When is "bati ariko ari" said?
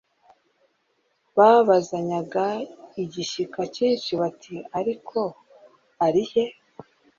4.21-6.23